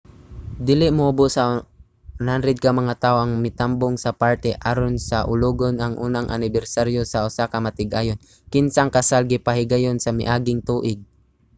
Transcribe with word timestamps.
dili 0.67 0.87
muobos 0.97 1.29
sa 1.37 1.45
100 2.17 2.63
ka 2.63 2.71
mga 2.79 2.93
tawo 3.03 3.17
ang 3.21 3.33
mitambong 3.45 3.95
sa 3.99 4.11
party 4.21 4.51
aron 4.71 4.95
saulogon 5.09 5.75
ang 5.79 5.93
unang 6.05 6.27
anibersaryo 6.35 7.01
sa 7.07 7.19
usa 7.27 7.43
ka 7.51 7.57
magtiayon 7.65 8.19
kinsang 8.53 8.93
kasal 8.97 9.21
gipahigayon 9.31 9.97
sa 10.01 10.11
miaging 10.19 10.59
tuig 10.69 10.99